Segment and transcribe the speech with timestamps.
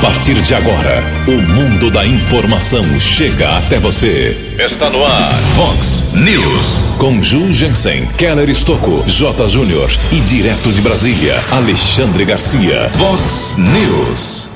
[0.00, 4.34] A partir de agora, o mundo da informação chega até você.
[4.58, 6.96] Está no ar, Fox News.
[6.96, 9.46] Com Ju Jensen, Keller Estocco, J.
[9.50, 12.88] Júnior e direto de Brasília, Alexandre Garcia.
[12.96, 14.48] Fox News.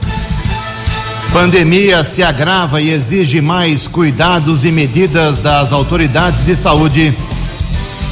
[1.30, 7.14] Pandemia se agrava e exige mais cuidados e medidas das autoridades de saúde.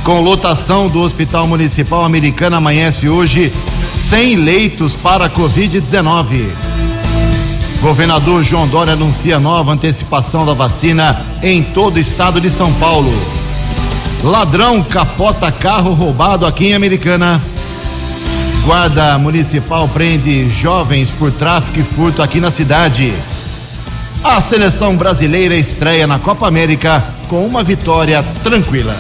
[0.04, 3.50] Com lotação do Hospital Municipal Americano amanhece hoje
[3.86, 6.81] 100 leitos para Covid-19.
[7.82, 13.10] Governador João Dória anuncia nova antecipação da vacina em todo o estado de São Paulo.
[14.22, 17.42] Ladrão capota carro roubado aqui em Americana.
[18.64, 23.12] Guarda Municipal prende jovens por tráfico e furto aqui na cidade.
[24.22, 28.96] A seleção brasileira estreia na Copa América com uma vitória tranquila.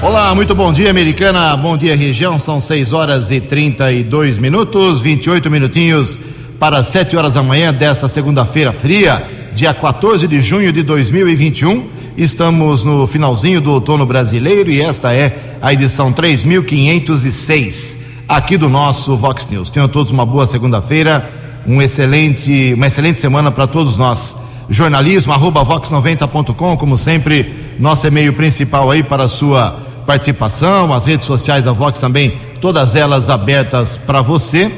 [0.00, 1.54] Olá, muito bom dia, americana.
[1.58, 2.38] Bom dia, região.
[2.38, 6.18] São 6 horas e 32 minutos, 28 minutinhos
[6.64, 11.86] para 7 horas da manhã desta segunda-feira fria, dia 14 de junho de 2021.
[12.16, 19.14] Estamos no finalzinho do outono brasileiro e esta é a edição 3506 aqui do nosso
[19.14, 19.68] Vox News.
[19.68, 21.30] Tenham todos uma boa segunda-feira,
[21.66, 24.34] um excelente, uma excelente semana para todos nós.
[24.70, 31.26] Jornalismo arroba vox90.com, como sempre, nosso e-mail principal aí para a sua participação, as redes
[31.26, 34.72] sociais da Vox também, todas elas abertas para você.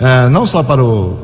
[0.00, 1.18] uh, não só para o,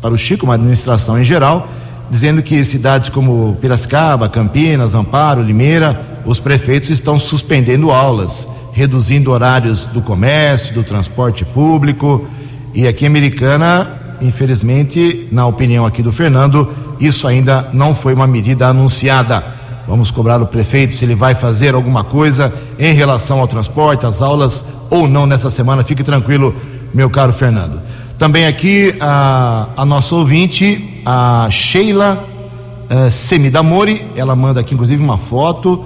[0.00, 1.68] para o Chico, mas a administração em geral,
[2.10, 9.86] dizendo que cidades como Piracicaba, Campinas, Amparo, Limeira, os prefeitos estão suspendendo aulas, reduzindo horários
[9.86, 12.26] do comércio, do transporte público.
[12.74, 16.68] E aqui em Americana, infelizmente, na opinião aqui do Fernando,
[17.00, 19.42] isso ainda não foi uma medida anunciada.
[19.88, 24.22] Vamos cobrar o prefeito se ele vai fazer alguma coisa em relação ao transporte, às
[24.22, 25.82] aulas ou não nessa semana.
[25.82, 26.54] Fique tranquilo,
[26.94, 27.80] meu caro Fernando.
[28.18, 32.22] Também aqui a, a nossa ouvinte, a Sheila
[32.90, 35.84] uh, Semidamori, ela manda aqui inclusive uma foto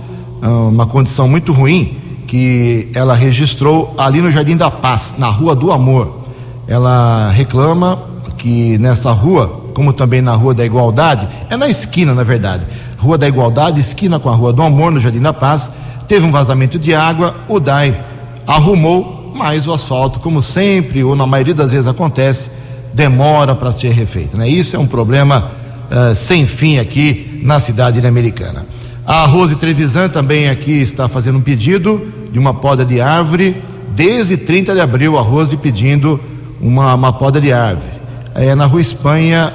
[0.48, 1.96] uma condição muito ruim
[2.26, 6.24] que ela registrou ali no Jardim da Paz, na Rua do Amor.
[6.66, 7.98] Ela reclama
[8.38, 12.64] que nessa rua, como também na Rua da Igualdade, é na esquina, na verdade,
[12.98, 15.70] Rua da Igualdade, esquina com a Rua do Amor, no Jardim da Paz,
[16.08, 17.98] teve um vazamento de água, o DAI
[18.46, 22.50] arrumou, mas o asfalto, como sempre, ou na maioria das vezes acontece,
[22.92, 24.36] demora para ser refeito.
[24.36, 24.48] Né?
[24.48, 25.50] Isso é um problema
[25.90, 28.64] uh, sem fim aqui na cidade americana.
[29.06, 33.54] A Rose Trevisan também aqui está fazendo um pedido de uma poda de árvore.
[33.94, 36.18] Desde 30 de abril, a Rose pedindo
[36.58, 37.92] uma, uma poda de árvore.
[38.34, 39.52] É na Rua Espanha,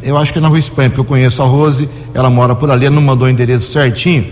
[0.00, 2.70] eu acho que é na Rua Espanha, porque eu conheço a Rose, ela mora por
[2.70, 4.26] ali, ela não mandou o endereço certinho,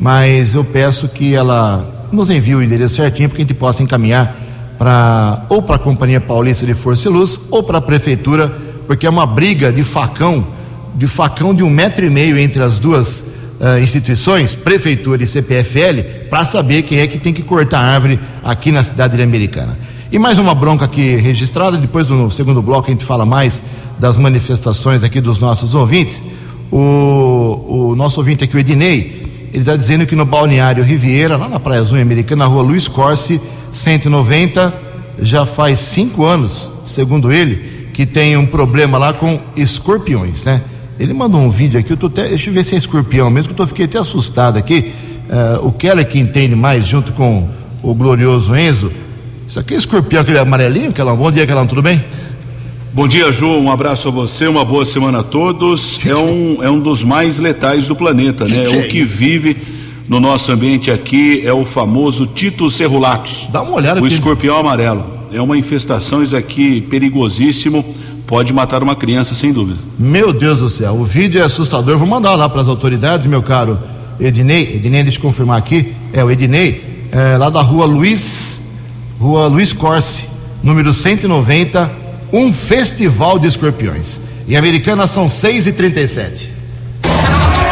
[0.00, 3.82] mas eu peço que ela nos envie o endereço certinho para que a gente possa
[3.82, 4.34] encaminhar
[4.78, 8.50] para ou para a Companhia Paulista de Força e Luz ou para a Prefeitura,
[8.86, 10.46] porque é uma briga de facão,
[10.94, 16.28] de facão de um metro e meio entre as duas uh, instituições, prefeitura e CPFL,
[16.28, 19.76] para saber quem é que tem que cortar árvore aqui na cidade americana.
[20.10, 23.62] E mais uma bronca aqui registrada, depois no segundo bloco a gente fala mais
[23.98, 26.22] das manifestações aqui dos nossos ouvintes.
[26.70, 31.48] O, o nosso ouvinte aqui, o Ednei, ele está dizendo que no balneário Riviera, lá
[31.48, 33.40] na Praia Azul Americana, na rua Luiz Corse,
[33.72, 34.72] 190,
[35.20, 40.60] já faz cinco anos, segundo ele, que tem um problema lá com escorpiões, né?
[40.98, 43.48] Ele mandou um vídeo aqui, eu tô até, deixa eu ver se é escorpião mesmo,
[43.48, 44.92] que eu tô, fiquei até assustado aqui.
[45.28, 47.48] Uh, o Keller que entende mais, junto com
[47.82, 48.90] o glorioso Enzo,
[49.46, 52.02] Isso aqui é escorpião, aquele amarelinho, aquela, bom dia, aquela, tudo bem?
[52.92, 53.46] Bom dia, Ju.
[53.46, 56.00] Um abraço a você, uma boa semana a todos.
[56.06, 58.64] É um, é um dos mais letais do planeta, né?
[58.64, 59.56] Que o que vive
[60.08, 63.48] no nosso ambiente aqui é o famoso Tito cerulatus.
[63.52, 64.14] Dá uma olhada O aqui.
[64.14, 65.04] escorpião amarelo.
[65.30, 67.84] É uma infestação, isso aqui perigosíssimo.
[68.26, 69.78] Pode matar uma criança, sem dúvida.
[69.98, 71.96] Meu Deus do céu, o vídeo é assustador.
[71.96, 73.78] Vou mandar lá para as autoridades, meu caro
[74.18, 74.74] Ednei.
[74.74, 75.94] Ednei, deixa eu confirmar aqui.
[76.12, 78.62] É o Ednei, é, lá da rua Luiz,
[79.20, 80.24] rua Luiz Corse,
[80.62, 81.90] número 190,
[82.32, 84.20] um festival de escorpiões.
[84.48, 86.50] Em Americana são 6 e 37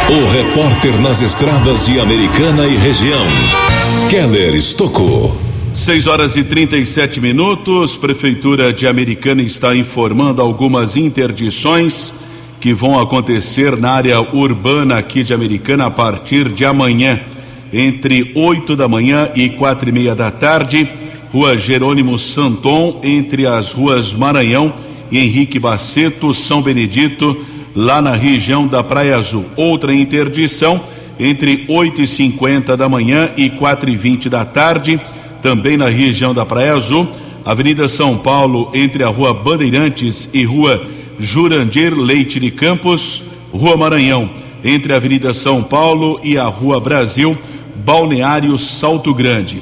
[0.09, 3.25] O repórter nas estradas de Americana e região,
[4.09, 5.44] Keller Estocou.
[5.85, 7.95] 6 horas e 37 minutos.
[7.95, 12.15] Prefeitura de Americana está informando algumas interdições
[12.59, 17.19] que vão acontecer na área urbana aqui de Americana a partir de amanhã,
[17.71, 20.89] entre 8 da manhã e quatro e meia da tarde.
[21.31, 24.73] Rua Jerônimo Santon, entre as ruas Maranhão
[25.11, 27.37] e Henrique Baceto, São Benedito,
[27.75, 29.45] lá na região da Praia Azul.
[29.55, 30.81] Outra interdição
[31.19, 34.99] entre 8 e 50 da manhã e quatro e vinte da tarde,
[35.45, 37.07] também na região da Praia Azul,
[37.45, 40.83] Avenida São Paulo, entre a Rua Bandeirantes e Rua
[41.19, 44.27] Jurandir Leite de Campos, Rua Maranhão,
[44.63, 47.37] entre a Avenida São Paulo e a Rua Brasil,
[47.75, 49.61] Balneário Salto Grande.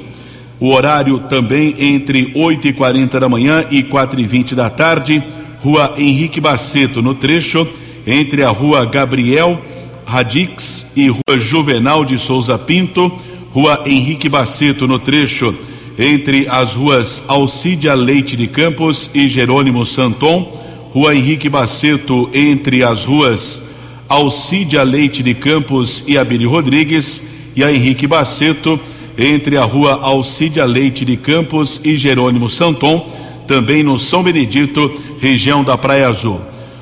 [0.58, 5.22] O horário também entre 8 e 40 da manhã e quatro e vinte da tarde,
[5.60, 7.68] Rua Henrique Baceto, no trecho
[8.06, 9.60] entre a Rua Gabriel
[10.06, 13.12] Radix e Rua Juvenal de Souza Pinto,
[13.52, 15.54] Rua Henrique Baceto, no trecho
[15.98, 20.62] entre as ruas Alcídia Leite de Campos e Jerônimo Santon,
[20.92, 23.62] Rua Henrique Baceto entre as ruas
[24.08, 27.22] Alcídia Leite de Campos e Abílio Rodrigues
[27.56, 28.78] e a Henrique Baceto
[29.16, 33.08] entre a rua Alcídia Leite de Campos e Jerônimo Santon,
[33.46, 36.40] também no São Benedito, região da Praia Azul.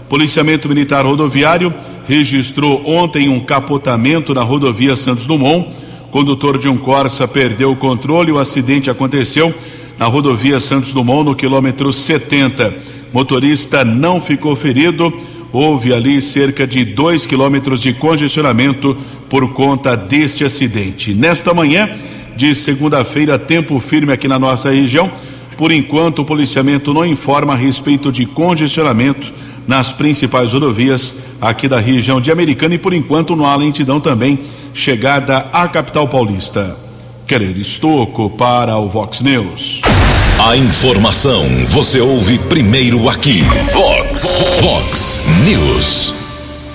[0.08, 1.72] Policiamento Militar Rodoviário
[2.08, 5.68] registrou ontem um capotamento na rodovia Santos Dumont.
[6.12, 9.52] Condutor de um Corsa perdeu o controle o acidente aconteceu
[9.98, 12.70] na rodovia Santos Dumont, no quilômetro 70.
[13.14, 15.10] Motorista não ficou ferido.
[15.50, 18.94] Houve ali cerca de dois quilômetros de congestionamento
[19.30, 21.14] por conta deste acidente.
[21.14, 21.88] Nesta manhã
[22.36, 25.10] de segunda-feira, tempo firme aqui na nossa região.
[25.56, 29.32] Por enquanto, o policiamento não informa a respeito de congestionamento
[29.66, 34.38] nas principais rodovias aqui da região de Americana e por enquanto não há lentidão também
[34.74, 36.76] chegada à capital paulista.
[37.26, 39.80] Querer Estoco para o Vox News.
[40.38, 43.42] A informação você ouve primeiro aqui.
[43.72, 46.14] Vox, Vox News.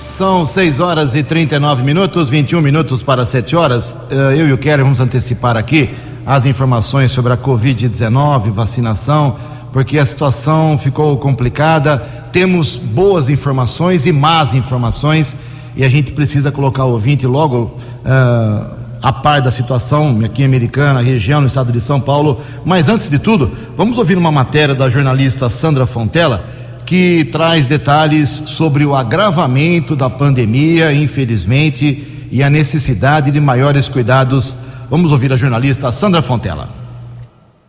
[0.08, 3.94] São 6 horas e 39 minutos, 21 minutos para 7 horas.
[4.10, 5.90] Eh, Eu e o Keller vamos antecipar aqui
[6.26, 9.36] as informações sobre a Covid-19, vacinação,
[9.72, 11.98] porque a situação ficou complicada.
[12.32, 15.36] Temos boas informações e más informações
[15.76, 20.44] e a gente precisa colocar o ouvinte logo eh, a par da situação aqui em
[20.44, 22.40] Americana, região, no estado de São Paulo.
[22.64, 26.44] Mas antes de tudo, vamos ouvir uma matéria da jornalista Sandra Fontela
[26.84, 34.56] que traz detalhes sobre o agravamento da pandemia, infelizmente, e a necessidade de maiores cuidados.
[34.88, 36.77] Vamos ouvir a jornalista Sandra Fontela.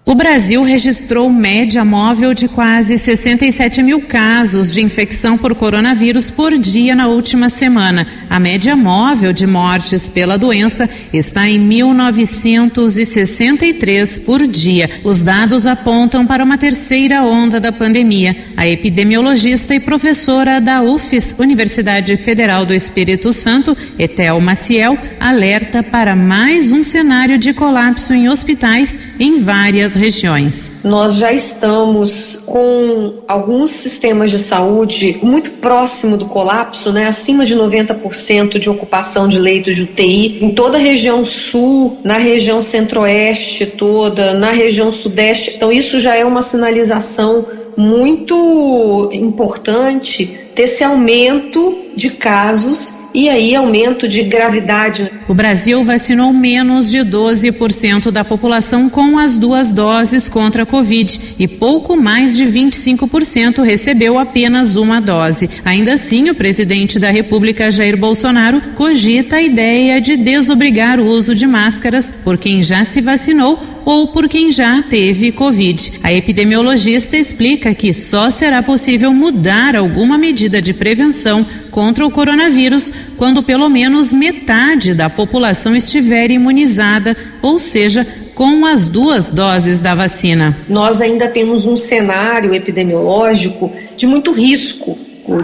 [0.05, 6.57] O Brasil registrou média móvel de quase 67 mil casos de infecção por coronavírus por
[6.57, 8.07] dia na última semana.
[8.27, 14.89] A média móvel de mortes pela doença está em 1.963 por dia.
[15.03, 18.35] Os dados apontam para uma terceira onda da pandemia.
[18.57, 26.15] A epidemiologista e professora da UFES, Universidade Federal do Espírito Santo, Etel Maciel, alerta para
[26.15, 30.73] mais um cenário de colapso em hospitais em várias regiões.
[30.83, 37.07] Nós já estamos com alguns sistemas de saúde muito próximo do colapso, né?
[37.07, 42.17] acima de 90% de ocupação de leitos de UTI em toda a região sul, na
[42.17, 45.53] região centro-oeste toda, na região sudeste.
[45.55, 47.45] Então, isso já é uma sinalização
[47.77, 55.09] muito importante desse aumento de casos e aí aumento de gravidade.
[55.27, 61.35] O Brasil vacinou menos de 12% da população com as duas doses contra a Covid
[61.39, 65.49] e pouco mais de 25% recebeu apenas uma dose.
[65.65, 71.33] Ainda assim, o presidente da República, Jair Bolsonaro, cogita a ideia de desobrigar o uso
[71.33, 75.99] de máscaras por quem já se vacinou ou por quem já teve Covid.
[76.03, 82.91] A epidemiologista explica que só será possível mudar alguma medida de prevenção contra o coronavírus
[83.17, 88.05] quando pelo menos metade da população estiver imunizada, ou seja,
[88.35, 90.57] com as duas doses da vacina.
[90.69, 94.97] Nós ainda temos um cenário epidemiológico de muito risco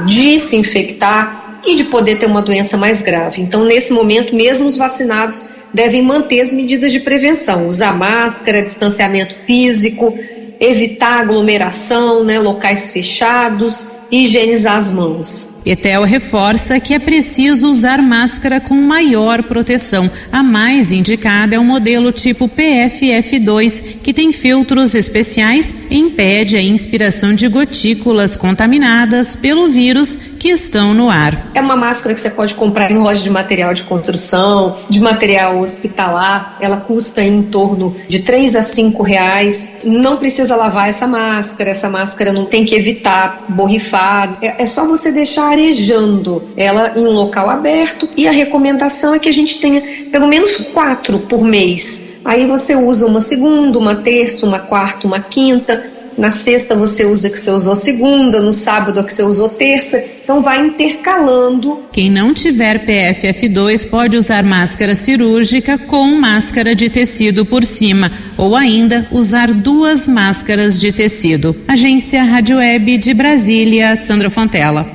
[0.06, 3.42] de se infectar e de poder ter uma doença mais grave.
[3.42, 9.36] Então, nesse momento, mesmo os vacinados devem manter as medidas de prevenção, usar máscara, distanciamento
[9.36, 10.17] físico,
[10.58, 15.55] evitar aglomeração, né, locais fechados, higienizar as mãos.
[15.65, 20.10] Etel reforça que é preciso usar máscara com maior proteção.
[20.32, 26.62] A mais indicada é o modelo tipo PFF2, que tem filtros especiais e impede a
[26.62, 31.49] inspiração de gotículas contaminadas pelo vírus que estão no ar.
[31.55, 35.59] É uma máscara que você pode comprar em loja de material de construção, de material
[35.59, 36.55] hospitalar.
[36.61, 39.77] Ela custa em torno de 3 a 5 reais.
[39.83, 44.37] Não precisa lavar essa máscara, essa máscara não tem que evitar borrifar.
[44.39, 49.19] É, é só você deixar arejando ela em um local aberto e a recomendação é
[49.19, 52.21] que a gente tenha pelo menos quatro por mês.
[52.23, 57.29] Aí você usa uma segunda, uma terça, uma quarta, uma quinta na sexta você usa
[57.29, 61.84] que você usou segunda, no sábado a que você usou terça, então vai intercalando.
[61.91, 68.55] Quem não tiver PFF2 pode usar máscara cirúrgica com máscara de tecido por cima, ou
[68.55, 71.55] ainda usar duas máscaras de tecido.
[71.67, 74.88] Agência Rádio Web de Brasília, Sandra Fontela.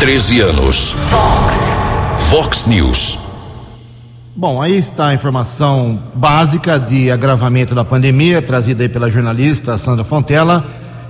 [0.00, 0.96] 13 anos.
[1.10, 2.30] Fox.
[2.30, 3.19] Fox News.
[4.40, 10.02] Bom, aí está a informação básica de agravamento da pandemia, trazida aí pela jornalista Sandra
[10.02, 10.64] Fontela.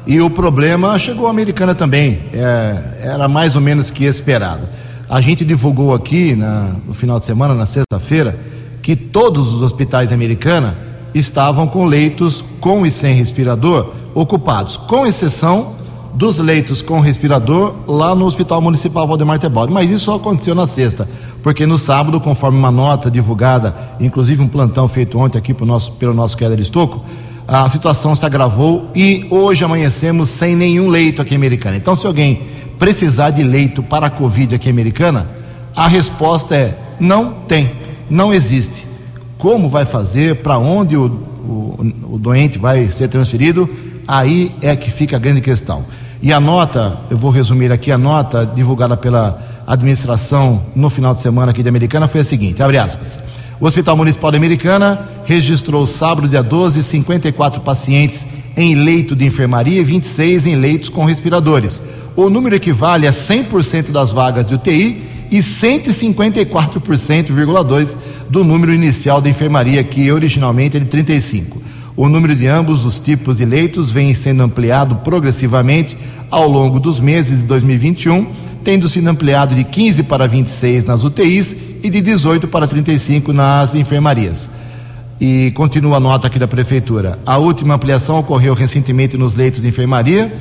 [0.04, 4.62] E o problema chegou à americana também, é, era mais ou menos que esperado.
[5.08, 8.37] A gente divulgou aqui na, no final de semana, na sexta-feira,
[8.82, 10.76] que todos os hospitais americana
[11.14, 15.76] estavam com leitos com e sem respirador ocupados, com exceção
[16.14, 19.72] dos leitos com respirador lá no Hospital Municipal Valdemar Tebaldi.
[19.72, 21.08] Mas isso só aconteceu na sexta
[21.42, 26.12] porque no sábado, conforme uma nota divulgada, inclusive um plantão feito ontem aqui nosso, pelo
[26.12, 27.04] nosso Keller Estocco,
[27.49, 31.76] a situação se agravou e hoje amanhecemos sem nenhum leito aqui em Americana.
[31.76, 32.42] Então, se alguém
[32.78, 35.28] precisar de leito para a Covid aqui em Americana,
[35.75, 37.73] a resposta é não tem,
[38.09, 38.87] não existe.
[39.38, 43.68] Como vai fazer, para onde o, o, o doente vai ser transferido,
[44.06, 45.85] aí é que fica a grande questão.
[46.23, 51.20] E a nota, eu vou resumir aqui a nota divulgada pela administração no final de
[51.20, 53.20] semana aqui de Americana foi a seguinte, abre aspas.
[53.60, 59.80] O Hospital Municipal de Americana registrou sábado, dia 12, 54 pacientes em leito de enfermaria
[59.80, 61.80] e 26 em leitos com respiradores.
[62.16, 67.96] O número equivale a 100% das vagas de UTI e 154,2%
[68.28, 71.62] do número inicial de enfermaria, que originalmente é de 35.
[71.96, 75.96] O número de ambos os tipos de leitos vem sendo ampliado progressivamente
[76.28, 81.57] ao longo dos meses de 2021 tendo sido ampliado de 15 para 26 nas UTIs
[81.83, 84.50] e de 18 para 35 nas enfermarias.
[85.21, 87.19] E continua a nota aqui da Prefeitura.
[87.26, 90.33] A última ampliação ocorreu recentemente nos leitos de enfermaria,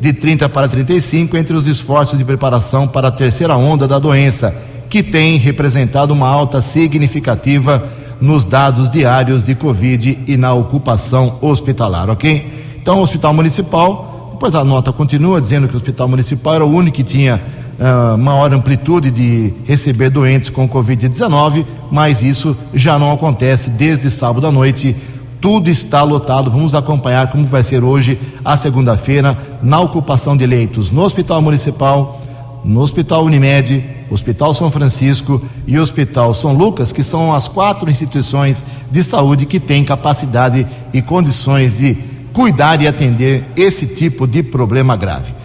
[0.00, 4.54] de 30 para 35, entre os esforços de preparação para a terceira onda da doença,
[4.90, 7.82] que tem representado uma alta significativa
[8.20, 12.76] nos dados diários de Covid e na ocupação hospitalar, ok?
[12.80, 16.70] Então, o Hospital Municipal, depois a nota continua dizendo que o Hospital Municipal era o
[16.70, 17.40] único que tinha
[17.78, 24.46] uh, maior amplitude de receber doentes com Covid-19, mas isso já não acontece desde sábado
[24.46, 24.96] à noite.
[25.40, 26.50] Tudo está lotado.
[26.50, 32.20] Vamos acompanhar como vai ser hoje, a segunda-feira, na ocupação de leitos no Hospital Municipal,
[32.64, 38.64] no Hospital Unimed, Hospital São Francisco e Hospital São Lucas, que são as quatro instituições
[38.90, 41.96] de saúde que têm capacidade e condições de
[42.32, 45.35] cuidar e atender esse tipo de problema grave.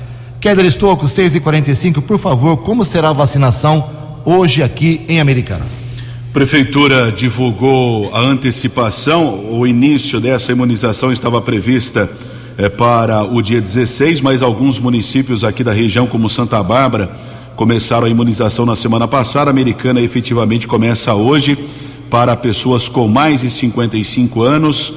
[0.42, 3.88] Keller Estocco, 6 e 45 por favor, como será a vacinação
[4.26, 5.68] hoje aqui em Americana?
[6.34, 12.10] Prefeitura divulgou a antecipação, o início dessa imunização estava prevista
[12.58, 17.12] é, para o dia 16, mas alguns municípios aqui da região, como Santa Bárbara,
[17.56, 19.52] começaram a imunização na semana passada.
[19.52, 21.56] A americana efetivamente começa hoje
[22.10, 24.92] para pessoas com mais de 55 anos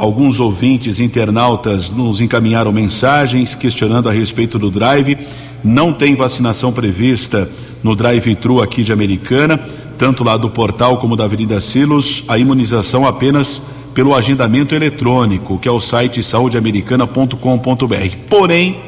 [0.00, 5.18] Alguns ouvintes internautas nos encaminharam mensagens questionando a respeito do drive.
[5.62, 7.46] Não tem vacinação prevista
[7.82, 9.60] no drive-thru aqui de Americana,
[9.98, 13.60] tanto lá do portal como da Avenida Silos, a imunização apenas
[13.92, 18.16] pelo agendamento eletrônico, que é o site saudeamericana.com.br.
[18.26, 18.78] Porém,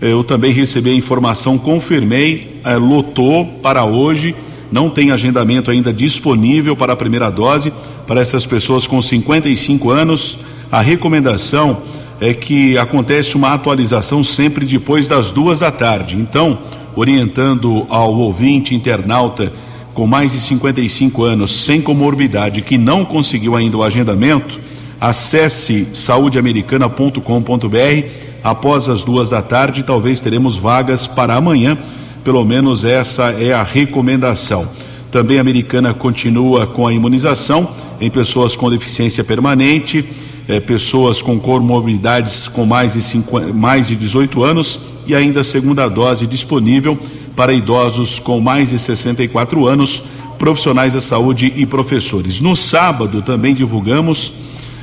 [0.00, 4.32] eu também recebi a informação, confirmei, é, lotou para hoje,
[4.70, 7.72] não tem agendamento ainda disponível para a primeira dose
[8.06, 10.38] para essas pessoas com 55 anos.
[10.70, 11.78] A recomendação
[12.20, 16.16] é que acontece uma atualização sempre depois das duas da tarde.
[16.16, 16.58] Então,
[16.94, 19.52] orientando ao ouvinte internauta
[19.94, 24.60] com mais de 55 anos, sem comorbidade, que não conseguiu ainda o agendamento,
[25.00, 28.08] Acesse saudeamericana.com.br
[28.42, 29.82] após as duas da tarde.
[29.82, 31.76] Talvez teremos vagas para amanhã,
[32.24, 34.66] pelo menos essa é a recomendação.
[35.10, 37.68] Também a Americana continua com a imunização
[38.00, 40.04] em pessoas com deficiência permanente,
[40.48, 45.44] eh, pessoas com comorbidades com mais de, 50, mais de 18 anos e ainda a
[45.44, 46.98] segunda dose disponível
[47.34, 50.02] para idosos com mais de 64 anos,
[50.38, 52.40] profissionais da saúde e professores.
[52.40, 54.32] No sábado também divulgamos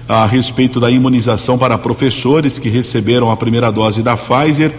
[0.07, 4.73] a respeito da imunização para professores que receberam a primeira dose da Pfizer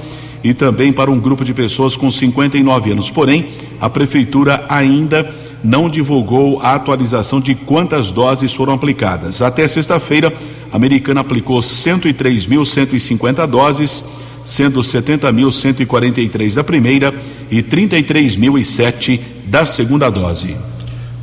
[0.44, 3.10] e também para um grupo de pessoas com 59 anos.
[3.10, 3.46] Porém,
[3.80, 5.28] a prefeitura ainda
[5.64, 9.40] não divulgou a atualização de quantas doses foram aplicadas.
[9.40, 10.30] Até sexta-feira,
[10.70, 14.04] a americana aplicou 103.150 doses,
[14.44, 17.14] sendo 70.143 da primeira
[17.50, 20.54] e 33.007 da segunda dose.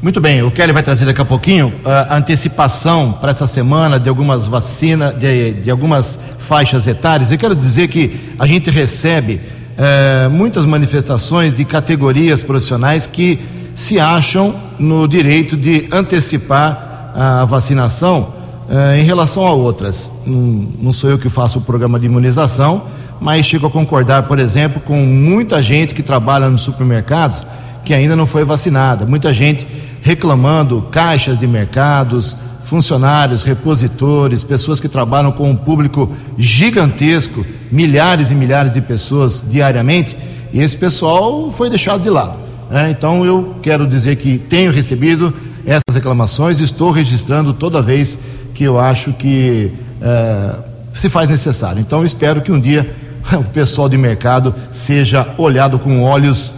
[0.02, 4.10] Muito bem, o Kelly vai trazer daqui a pouquinho a antecipação para essa semana de
[4.10, 7.32] algumas vacinas, de, de, algumas faixas etárias.
[7.32, 9.40] Eu quero dizer que a gente recebe
[9.78, 13.38] eh, muitas manifestações de categorias profissionais que
[13.76, 18.34] se acham no direito de antecipar a vacinação
[18.72, 20.10] eh, em relação a outras.
[20.26, 22.86] Não, não sou eu que faço o programa de imunização,
[23.20, 27.46] mas chego a concordar, por exemplo, com muita gente que trabalha nos supermercados
[27.86, 29.06] que ainda não foi vacinada.
[29.06, 29.68] Muita gente
[30.02, 38.36] reclamando caixas de mercados, funcionários, repositores, pessoas que trabalham com um público gigantesco, milhares e
[38.36, 40.18] milhares de pessoas diariamente,
[40.54, 42.38] e esse pessoal foi deixado de lado.
[42.70, 42.90] Né?
[42.90, 45.34] Então eu quero dizer que tenho recebido
[45.66, 48.18] essas reclamações, estou registrando toda vez
[48.54, 50.56] que eu acho que é,
[50.94, 51.80] se faz necessário.
[51.80, 52.90] Então espero que um dia
[53.38, 56.54] o pessoal de mercado seja olhado com olhos,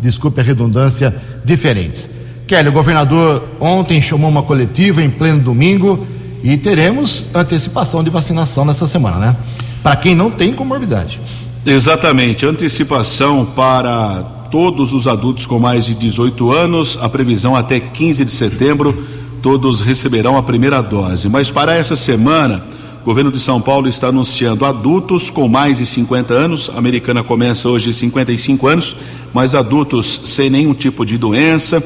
[0.00, 2.21] desculpe a redundância, diferentes.
[2.52, 6.06] Kelly, o governador ontem chamou uma coletiva em pleno domingo
[6.44, 9.36] e teremos antecipação de vacinação nessa semana, né?
[9.82, 11.18] Para quem não tem comorbidade.
[11.64, 18.22] Exatamente, antecipação para todos os adultos com mais de 18 anos, a previsão até 15
[18.22, 19.02] de setembro,
[19.40, 21.30] todos receberão a primeira dose.
[21.30, 22.62] Mas para essa semana,
[23.00, 27.24] o governo de São Paulo está anunciando adultos com mais de 50 anos, a americana
[27.24, 28.94] começa hoje 55 anos,
[29.32, 31.82] mas adultos sem nenhum tipo de doença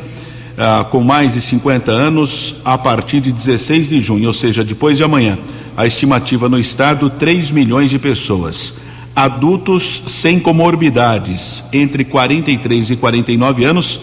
[0.58, 4.96] ah, com mais de 50 anos a partir de 16 de junho, ou seja, depois
[4.96, 5.38] de amanhã.
[5.76, 8.74] A estimativa no estado: 3 milhões de pessoas.
[9.14, 14.00] Adultos sem comorbidades, entre 43 e 49 anos.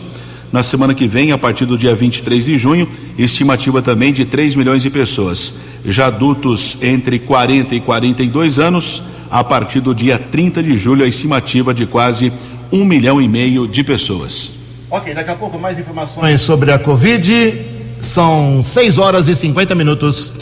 [0.51, 2.87] Na semana que vem, a partir do dia 23 de junho,
[3.17, 5.55] estimativa também de 3 milhões de pessoas.
[5.85, 11.07] Já adultos entre 40 e 42 anos, a partir do dia 30 de julho, a
[11.07, 12.31] estimativa de quase
[12.71, 14.62] um milhão e meio de pessoas.
[14.95, 17.65] Ok, daqui a pouco mais informações sobre a Covid.
[17.99, 20.33] São 6 horas e 50 minutos.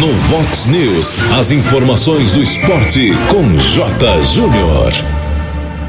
[0.00, 4.22] No Vox News, as informações do esporte com J.
[4.32, 4.90] Júnior.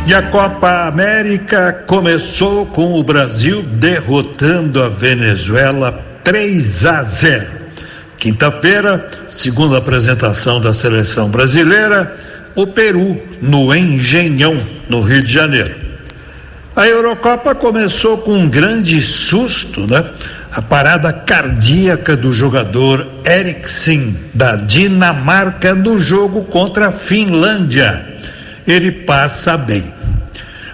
[0.05, 7.47] E a Copa América começou com o Brasil derrotando a Venezuela 3 a 0.
[8.17, 12.19] Quinta-feira, segunda apresentação da seleção brasileira,
[12.53, 14.57] o Peru no Engenhão,
[14.89, 15.84] no Rio de Janeiro.
[16.75, 20.03] A Eurocopa começou com um grande susto, né?
[20.51, 28.05] A parada cardíaca do jogador Eriksen, da Dinamarca, no jogo contra a Finlândia.
[28.67, 29.85] Ele passa bem.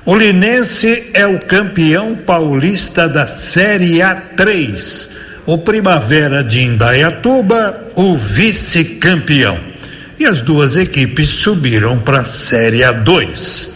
[0.03, 5.07] O Linense é o campeão paulista da Série A3.
[5.45, 9.59] O Primavera de Indaiatuba, o vice-campeão.
[10.17, 13.70] E as duas equipes subiram para a Série A2.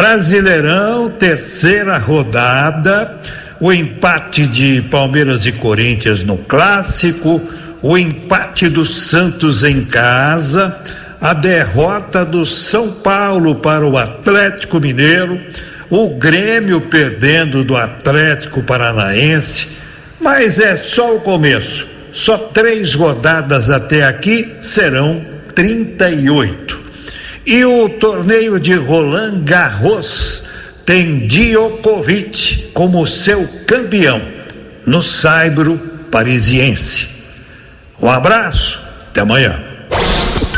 [0.00, 3.20] Brasileirão, terceira rodada,
[3.60, 7.38] o empate de Palmeiras e Corinthians no clássico,
[7.82, 10.74] o empate do Santos em casa,
[11.20, 15.38] a derrota do São Paulo para o Atlético Mineiro,
[15.90, 19.68] o Grêmio perdendo do Atlético Paranaense,
[20.18, 21.86] mas é só o começo.
[22.10, 25.20] Só três rodadas até aqui serão
[25.54, 26.79] 38.
[27.46, 30.42] E o torneio de Roland Garros
[30.84, 34.20] tem Djokovic como seu campeão
[34.86, 35.78] no Saibro
[36.10, 37.08] Parisiense.
[38.00, 39.58] Um abraço, até amanhã.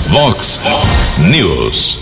[0.09, 0.61] Vox
[1.31, 2.01] News.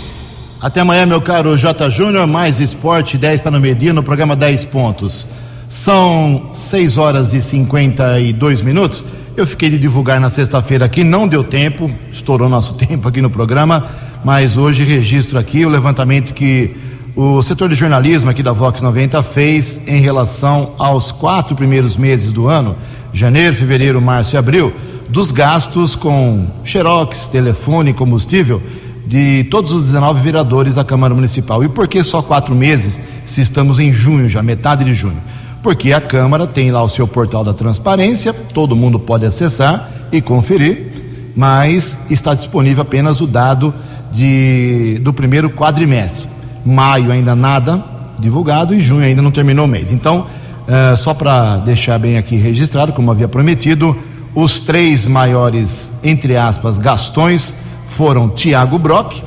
[0.59, 1.89] Até amanhã, meu caro J.
[1.89, 5.27] Júnior, mais esporte 10 para no meio no programa 10 pontos.
[5.69, 9.05] São 6 horas e 52 minutos.
[9.37, 13.29] Eu fiquei de divulgar na sexta-feira aqui, não deu tempo, estourou nosso tempo aqui no
[13.29, 13.87] programa
[14.23, 16.75] mas hoje registro aqui o levantamento que
[17.15, 22.31] o setor de jornalismo aqui da Vox 90 fez em relação aos quatro primeiros meses
[22.31, 22.75] do ano,
[23.11, 24.73] janeiro, fevereiro, março e abril,
[25.09, 28.61] dos gastos com xerox, telefone, combustível
[29.05, 31.61] de todos os 19 vereadores da Câmara Municipal.
[31.63, 35.21] E por que só quatro meses, se estamos em junho, já metade de junho?
[35.61, 40.21] Porque a Câmara tem lá o seu portal da transparência, todo mundo pode acessar e
[40.21, 43.73] conferir, mas está disponível apenas o dado
[44.11, 46.27] de, do primeiro quadrimestre.
[46.65, 47.83] Maio ainda nada
[48.19, 49.91] divulgado e junho ainda não terminou o mês.
[49.91, 50.27] Então,
[50.67, 53.97] uh, só para deixar bem aqui registrado, como havia prometido,
[54.33, 57.55] os três maiores, entre aspas, gastões
[57.87, 59.21] foram Tiago Brock,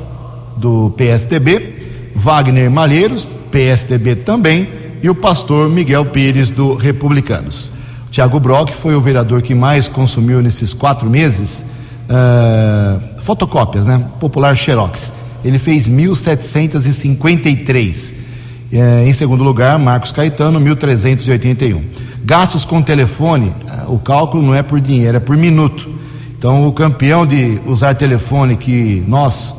[0.56, 4.68] do PSTB, Wagner Malheiros, PSTB também,
[5.02, 7.70] e o pastor Miguel Pires, do Republicanos.
[8.10, 11.64] Tiago Brock foi o vereador que mais consumiu nesses quatro meses
[12.08, 14.04] uh, fotocópias, né?
[14.20, 15.12] Popular Xerox.
[15.44, 18.12] Ele fez 1.753.
[18.12, 18.14] Uh,
[18.72, 21.80] eh, em segundo lugar, Marcos Caetano, 1.381.
[22.24, 23.52] Gastos com telefone,
[23.88, 25.88] o cálculo não é por dinheiro, é por minuto.
[26.38, 29.54] Então, o campeão de usar telefone que nós,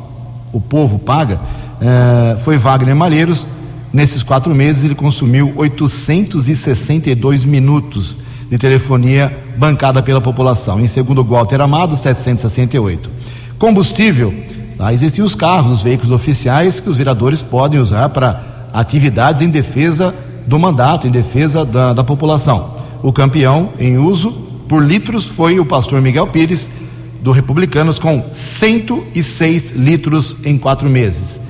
[0.52, 1.40] o povo, paga,
[1.80, 3.48] é, foi Wagner Malheiros.
[3.92, 8.18] Nesses quatro meses, ele consumiu 862 minutos
[8.50, 10.80] de telefonia bancada pela população.
[10.80, 13.10] Em segundo, Walter Amado, 768.
[13.58, 14.34] Combustível,
[14.78, 19.48] lá existem os carros, os veículos oficiais que os vereadores podem usar para atividades em
[19.48, 20.14] defesa
[20.46, 22.76] do mandato, em defesa da, da população.
[23.02, 24.30] O campeão em uso
[24.68, 26.70] por litros foi o pastor Miguel Pires,
[27.22, 31.40] do Republicanos, com 106 litros em quatro meses.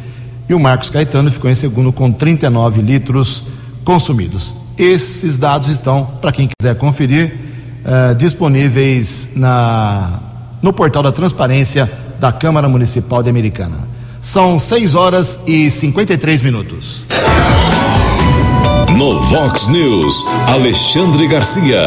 [0.48, 3.44] E o Marcos Caetano ficou em segundo com 39 litros
[3.84, 4.54] consumidos.
[4.78, 7.34] Esses dados estão, para quem quiser conferir,
[7.84, 10.20] uh, disponíveis na,
[10.66, 13.88] no portal da transparência da Câmara Municipal de Americana.
[14.20, 17.04] São 6 horas e 53 minutos.
[18.98, 21.84] No Vox News, Alexandre Garcia.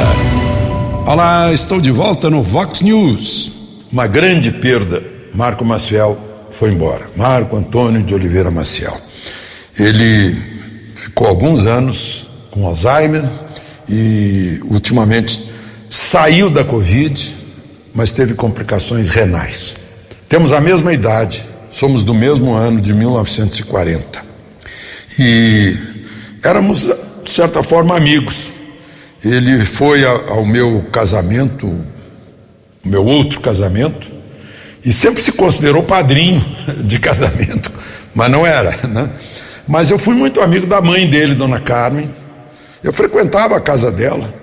[1.06, 3.52] Olá, estou de volta no Vox News.
[3.92, 5.04] Uma grande perda.
[5.36, 6.18] Marco Maciel
[6.52, 7.10] foi embora.
[7.18, 8.98] Marco Antônio de Oliveira Maciel.
[9.78, 10.38] Ele
[10.96, 13.30] ficou alguns anos com Alzheimer
[13.90, 15.52] e ultimamente
[15.90, 17.39] saiu da Covid,
[17.94, 19.74] mas teve complicações renais.
[20.28, 24.22] Temos a mesma idade, somos do mesmo ano de 1940.
[25.18, 25.78] E
[26.44, 26.88] éramos,
[27.24, 28.52] de certa forma, amigos.
[29.24, 31.76] Ele foi ao meu casamento,
[32.86, 34.08] meu outro casamento,
[34.84, 36.44] e sempre se considerou padrinho
[36.86, 37.70] de casamento,
[38.16, 39.10] mas não era, né?
[39.68, 42.10] Mas eu fui muito amigo da mãe dele, Dona Carmen.
[42.82, 44.34] Eu frequentava a casa dela,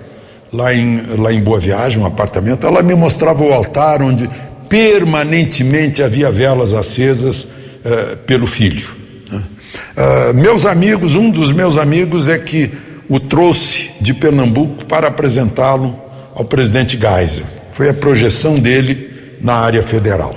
[0.51, 2.65] lá em, lá em Boa Viagem, um apartamento.
[2.65, 4.29] Ela me mostrava o altar onde
[4.69, 8.95] permanentemente havia velas acesas uh, pelo filho.
[9.31, 12.71] Uh, meus amigos, um dos meus amigos é que
[13.09, 15.97] o trouxe de Pernambuco para apresentá-lo
[16.35, 17.45] ao presidente Geisel.
[17.71, 19.09] Foi a projeção dele
[19.41, 20.35] na área federal.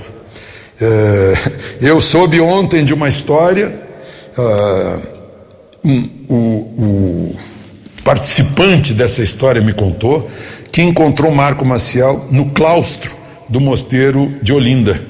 [0.79, 1.33] É,
[1.79, 3.71] eu soube ontem de uma história,
[4.35, 5.01] uh,
[5.83, 7.35] um, o, o,
[8.03, 10.29] participante dessa história me contou
[10.71, 13.15] que encontrou Marco Maciel no claustro
[13.47, 15.01] do mosteiro de Olinda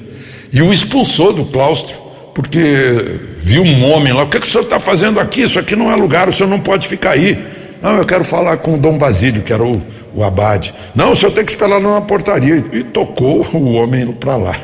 [0.52, 2.02] e o expulsou do claustro
[2.34, 5.42] porque viu um homem lá, o que, é que o senhor está fazendo aqui?
[5.42, 7.38] Isso aqui não é lugar, o senhor não pode ficar aí.
[7.82, 9.82] Não, eu quero falar com o Dom Basílio, que era o,
[10.14, 10.72] o abade.
[10.94, 12.64] Não, o senhor tem que esperar numa portaria.
[12.72, 14.56] E tocou o homem para lá.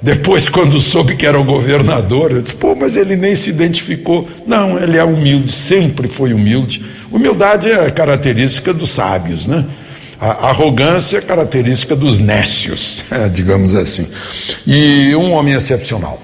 [0.00, 4.28] Depois, quando soube que era o governador, eu disse, pô, mas ele nem se identificou.
[4.46, 6.84] Não, ele é humilde, sempre foi humilde.
[7.10, 9.64] Humildade é característica dos sábios, né?
[10.20, 14.06] A arrogância é característica dos nécios, digamos assim.
[14.66, 16.22] E um homem excepcional.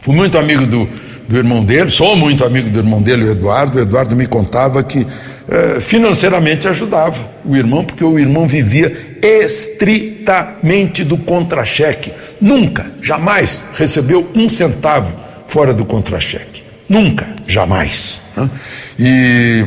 [0.00, 0.88] Fui muito amigo do,
[1.28, 3.78] do irmão dele, sou muito amigo do irmão dele, o Eduardo.
[3.78, 5.06] O Eduardo me contava que
[5.48, 12.12] eh, financeiramente ajudava o irmão, porque o irmão vivia estritamente do contra-cheque.
[12.40, 15.12] Nunca, jamais recebeu um centavo
[15.46, 16.62] fora do contra-cheque.
[16.88, 18.20] Nunca, jamais.
[18.36, 18.50] Né?
[18.98, 19.66] E,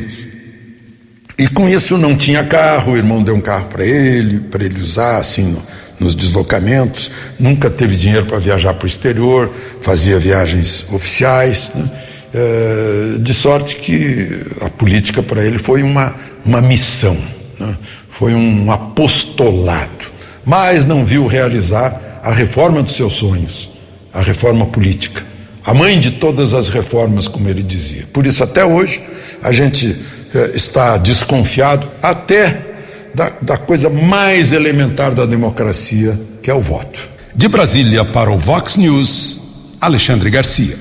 [1.37, 4.79] e com isso não tinha carro, o irmão deu um carro para ele, para ele
[4.79, 5.63] usar assim no,
[5.99, 9.49] nos deslocamentos, nunca teve dinheiro para viajar para o exterior,
[9.81, 11.71] fazia viagens oficiais.
[11.73, 11.89] Né?
[12.35, 14.27] É, de sorte que
[14.59, 17.15] a política para ele foi uma, uma missão,
[17.59, 17.75] né?
[18.17, 20.11] Foi um apostolado,
[20.45, 23.71] mas não viu realizar a reforma dos seus sonhos,
[24.13, 25.23] a reforma política,
[25.65, 28.05] a mãe de todas as reformas, como ele dizia.
[28.13, 29.01] Por isso, até hoje,
[29.41, 29.99] a gente
[30.33, 32.73] é, está desconfiado até
[33.15, 36.99] da, da coisa mais elementar da democracia, que é o voto.
[37.35, 40.77] De Brasília para o Vox News, Alexandre Garcia.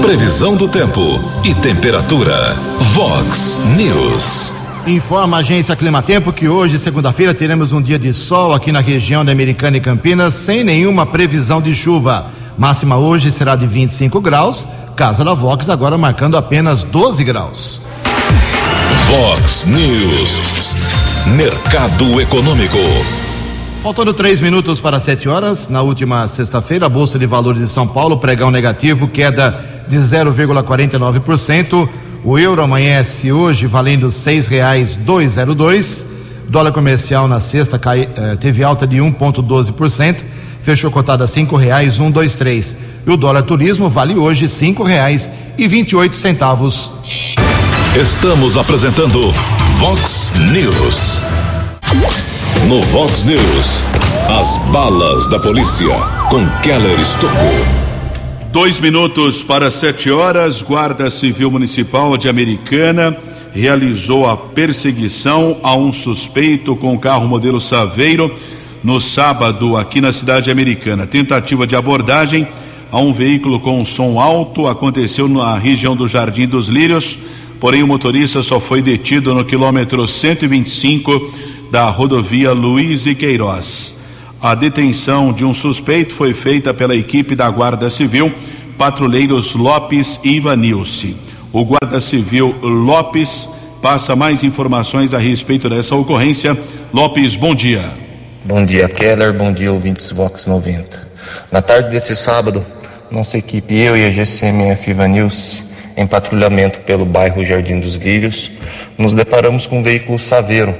[0.00, 1.00] Previsão do tempo
[1.44, 2.54] e temperatura.
[2.94, 4.65] Vox News.
[4.86, 9.24] Informa a agência Climatempo que hoje, segunda-feira, teremos um dia de sol aqui na região
[9.24, 12.26] da Americana e Campinas, sem nenhuma previsão de chuva.
[12.56, 14.64] Máxima hoje será de 25 graus.
[14.94, 17.80] Casa da Vox agora marcando apenas 12 graus.
[19.08, 20.40] Vox News.
[21.34, 22.78] Mercado Econômico.
[23.82, 27.88] Faltando três minutos para sete horas, na última sexta-feira, a Bolsa de Valores de São
[27.88, 31.88] Paulo, pregão negativo, queda de 0,49%.
[32.26, 36.04] O euro amanhece hoje valendo seis reais dois zero dois.
[36.48, 40.24] Dólar comercial na sexta cai, eh, teve alta de 1,12%,
[40.60, 42.74] fechou cotada a cinco reais um dois três.
[43.06, 46.90] E o dólar turismo vale hoje cinco reais e vinte e oito centavos.
[47.94, 49.30] Estamos apresentando
[49.78, 51.20] Vox News.
[52.66, 53.84] No Vox News,
[54.28, 55.94] as balas da polícia
[56.28, 57.75] com Keller Estocou.
[58.52, 63.16] Dois minutos para sete horas, Guarda Civil Municipal de Americana
[63.52, 68.30] realizou a perseguição a um suspeito com carro modelo Saveiro
[68.84, 71.06] no sábado aqui na cidade americana.
[71.06, 72.46] Tentativa de abordagem
[72.92, 77.18] a um veículo com som alto aconteceu na região do Jardim dos Lírios,
[77.58, 81.32] porém o motorista só foi detido no quilômetro 125
[81.70, 83.94] da rodovia Luiz e Queiroz.
[84.40, 88.30] A detenção de um suspeito foi feita pela equipe da Guarda Civil,
[88.76, 91.16] patrulheiros Lopes e Ivanilce.
[91.52, 93.48] O Guarda Civil Lopes
[93.80, 96.56] passa mais informações a respeito dessa ocorrência.
[96.92, 97.82] Lopes, bom dia.
[98.44, 99.32] Bom dia, Keller.
[99.32, 101.08] Bom dia, ouvintes Vox 90.
[101.50, 102.62] Na tarde desse sábado,
[103.10, 105.64] nossa equipe, eu e a GCMF Ivanilce,
[105.96, 108.50] em patrulhamento pelo bairro Jardim dos Lírios,
[108.98, 110.74] nos deparamos com um veículo saveiro,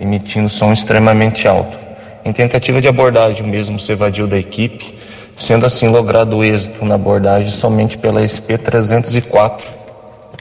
[0.00, 1.85] emitindo som extremamente alto.
[2.26, 4.98] Em tentativa de abordagem, mesmo se evadiu da equipe,
[5.36, 9.62] sendo assim logrado êxito na abordagem somente pela SP-304,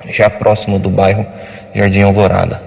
[0.10, 1.28] já próximo do bairro
[1.76, 2.60] Jardim Alvorada.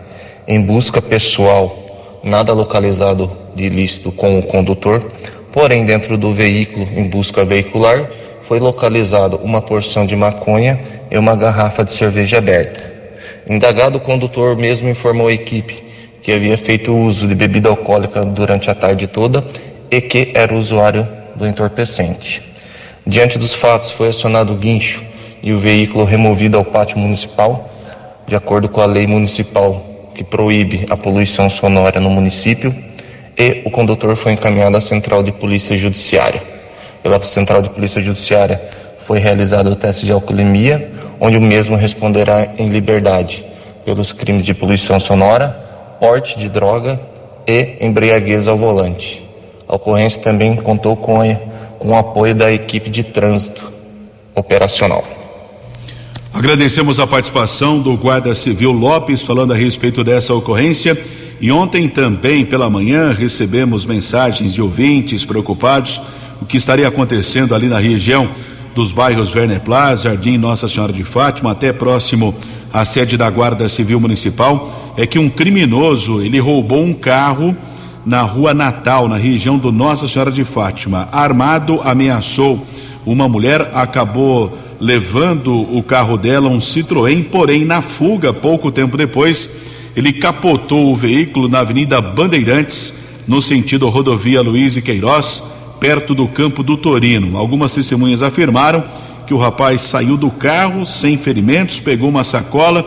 [0.47, 5.05] Em busca pessoal, nada localizado de ilícito com o condutor,
[5.51, 8.09] porém dentro do veículo, em busca veicular,
[8.43, 10.79] foi localizado uma porção de maconha
[11.11, 12.85] e uma garrafa de cerveja aberta.
[13.49, 15.88] Indagado, o condutor mesmo informou a equipe
[16.23, 19.45] que havia feito uso de bebida alcoólica durante a tarde toda
[19.91, 22.43] e que era usuário do entorpecente.
[23.07, 25.03] Diante dos fatos, foi acionado o guincho
[25.43, 27.71] e o veículo removido ao pátio municipal,
[28.27, 32.75] de acordo com a lei municipal que proíbe a poluição sonora no município,
[33.37, 36.43] e o condutor foi encaminhado à Central de Polícia Judiciária.
[37.03, 38.61] Pela Central de Polícia Judiciária
[39.07, 43.45] foi realizado o teste de alcoolemia, onde o mesmo responderá em liberdade
[43.85, 45.68] pelos crimes de poluição sonora,
[46.01, 47.01] porte de droga
[47.47, 49.27] e embriaguez ao volante.
[49.67, 51.19] A ocorrência também contou com,
[51.79, 53.73] com o apoio da equipe de trânsito
[54.35, 55.05] operacional.
[56.33, 60.97] Agradecemos a participação do Guarda Civil Lopes falando a respeito dessa ocorrência.
[61.41, 66.01] E ontem também, pela manhã, recebemos mensagens de ouvintes preocupados
[66.41, 68.29] o que estaria acontecendo ali na região
[68.75, 72.35] dos bairros Werner Plaza, Jardim Nossa Senhora de Fátima, até próximo
[72.73, 77.57] à sede da Guarda Civil Municipal é que um criminoso ele roubou um carro
[78.05, 81.09] na rua Natal, na região do Nossa Senhora de Fátima.
[81.13, 82.67] Armado, ameaçou
[83.05, 89.51] uma mulher, acabou levando o carro dela, um Citroën, porém na fuga, pouco tempo depois,
[89.97, 92.95] ele capotou o veículo na Avenida Bandeirantes,
[93.27, 95.43] no sentido rodovia Luiz e Queiroz,
[95.81, 97.37] perto do campo do Torino.
[97.37, 98.83] Algumas testemunhas afirmaram
[99.27, 102.87] que o rapaz saiu do carro sem ferimentos, pegou uma sacola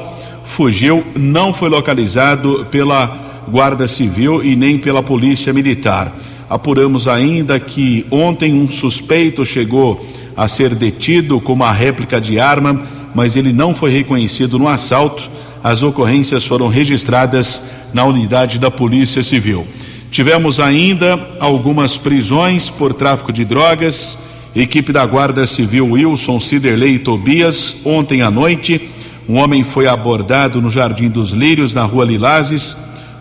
[0.52, 6.14] fugiu, não foi localizado pela Guarda Civil e nem pela Polícia Militar.
[6.50, 12.82] Apuramos ainda que ontem um suspeito chegou a ser detido com uma réplica de arma,
[13.16, 15.30] mas ele não foi reconhecido no assalto.
[15.64, 19.66] As ocorrências foram registradas na unidade da Polícia Civil.
[20.12, 24.18] Tivemos ainda algumas prisões por tráfico de drogas.
[24.54, 28.90] Equipe da Guarda Civil Wilson Ciderley e Tobias, ontem à noite,
[29.30, 32.76] um homem foi abordado no Jardim dos Lírios, na rua Lilazes.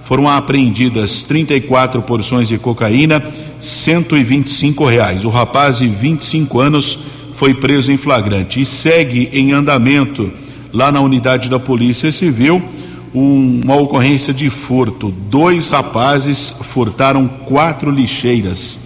[0.04, 3.22] Foram apreendidas 34 porções de cocaína,
[3.58, 5.24] 125 reais.
[5.24, 6.98] O rapaz de 25 anos
[7.34, 10.32] foi preso em flagrante e segue em andamento
[10.72, 12.62] lá na unidade da Polícia Civil
[13.14, 15.10] um, uma ocorrência de furto.
[15.10, 18.78] Dois rapazes furtaram quatro lixeiras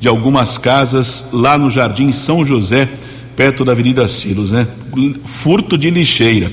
[0.00, 2.88] de algumas casas lá no Jardim São José
[3.36, 4.66] perto da Avenida Silos, né?
[5.24, 6.50] Furto de lixeira.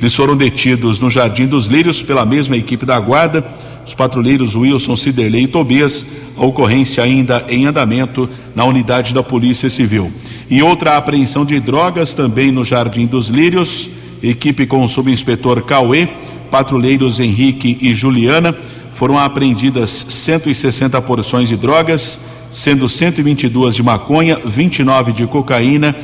[0.00, 3.44] Eles foram detidos no Jardim dos Lírios pela mesma equipe da guarda,
[3.86, 9.70] os patrulheiros Wilson, Ciderley e Tobias, a ocorrência ainda em andamento na unidade da Polícia
[9.70, 10.10] Civil.
[10.50, 13.88] E outra apreensão de drogas também no Jardim dos Lírios,
[14.22, 16.08] equipe com o subinspetor Cauê
[16.52, 18.54] patrulheiros Henrique e Juliana,
[18.92, 22.20] foram apreendidas 160 porções de drogas,
[22.52, 25.96] sendo 122 de maconha, 29 de cocaína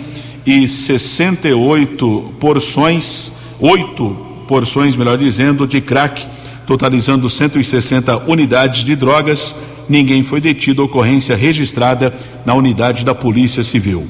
[0.48, 3.30] e 68 porções,
[3.61, 4.16] oito
[4.48, 6.26] porções, melhor dizendo, de crack,
[6.66, 9.54] totalizando 160 unidades de drogas.
[9.87, 12.14] Ninguém foi detido, ocorrência registrada
[12.46, 14.08] na unidade da Polícia Civil.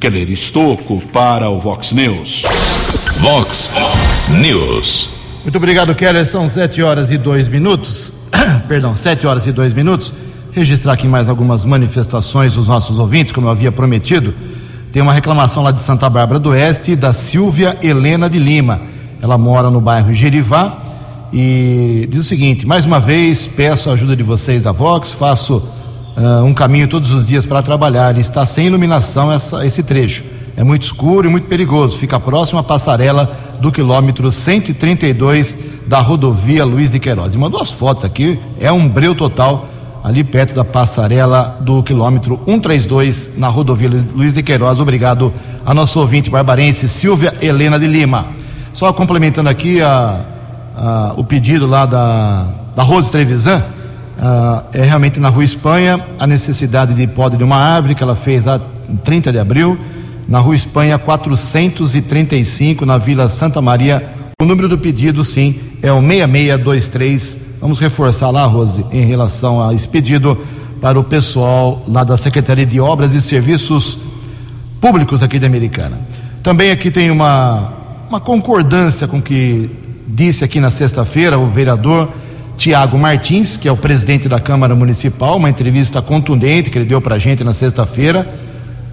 [0.00, 2.42] Keller Estocco para o Vox News.
[3.20, 3.70] Vox
[4.42, 5.10] News.
[5.44, 6.26] Muito obrigado, Keller.
[6.26, 8.14] São sete horas e dois minutos.
[8.66, 10.12] Perdão, sete horas e dois minutos.
[10.50, 14.34] Registrar aqui mais algumas manifestações dos nossos ouvintes, como eu havia prometido.
[14.98, 18.80] Tem uma reclamação lá de Santa Bárbara do Oeste da Silvia Helena de Lima.
[19.22, 20.76] Ela mora no bairro Gerivá
[21.32, 25.58] e diz o seguinte: mais uma vez peço a ajuda de vocês da Vox, faço
[26.16, 30.24] uh, um caminho todos os dias para trabalhar e está sem iluminação essa, esse trecho.
[30.56, 31.96] É muito escuro e muito perigoso.
[31.96, 37.34] Fica próximo à passarela do quilômetro 132 da rodovia Luiz de Queiroz.
[37.34, 39.68] E mandou as fotos aqui, é um breu total
[40.02, 44.80] ali perto da passarela do quilômetro 132 na rodovia Luiz de Queiroz.
[44.80, 45.32] Obrigado
[45.64, 48.26] a nosso ouvinte barbarense Silvia Helena de Lima.
[48.72, 50.20] Só complementando aqui a,
[50.76, 53.62] a, o pedido lá da, da Rose Trevisan,
[54.20, 58.14] a, é realmente na Rua Espanha a necessidade de poda de uma árvore que ela
[58.14, 59.78] fez lá em 30 de abril,
[60.28, 64.02] na Rua Espanha 435, na Vila Santa Maria.
[64.40, 69.74] O número do pedido, sim, é o 6623 Vamos reforçar lá, Rose, em relação a
[69.74, 70.38] esse pedido
[70.80, 73.98] para o pessoal lá da Secretaria de Obras e Serviços
[74.80, 75.98] Públicos aqui da Americana.
[76.40, 77.72] Também aqui tem uma,
[78.08, 79.68] uma concordância com o que
[80.06, 82.08] disse aqui na sexta-feira o vereador
[82.56, 87.00] Tiago Martins, que é o presidente da Câmara Municipal, uma entrevista contundente que ele deu
[87.00, 88.26] para a gente na sexta-feira.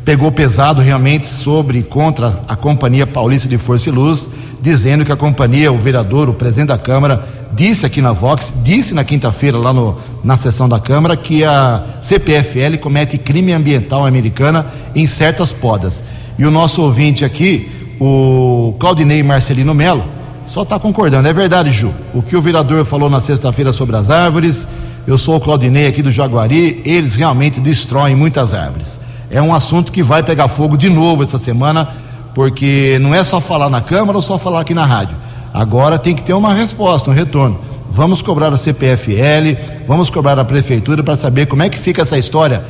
[0.04, 4.28] Pegou pesado realmente sobre e contra a Companhia Paulista de Força e Luz,
[4.60, 8.94] dizendo que a companhia, o vereador, o presidente da Câmara, disse aqui na Vox, disse
[8.94, 14.66] na quinta-feira lá no, na sessão da Câmara que a CPFL comete crime ambiental americana
[14.94, 16.04] em certas podas.
[16.38, 20.04] E o nosso ouvinte aqui, o Claudinei Marcelino Melo,
[20.46, 21.28] só está concordando.
[21.28, 21.92] É verdade, Ju.
[22.14, 24.68] O que o vereador falou na sexta-feira sobre as árvores,
[25.08, 29.00] eu sou o Claudinei aqui do Jaguari, eles realmente destroem muitas árvores.
[29.32, 31.88] É um assunto que vai pegar fogo de novo essa semana,
[32.34, 35.16] porque não é só falar na Câmara ou só falar aqui na rádio
[35.56, 37.58] Agora tem que ter uma resposta, um retorno.
[37.90, 39.56] Vamos cobrar a CPFL,
[39.88, 42.62] vamos cobrar a prefeitura para saber como é que fica essa história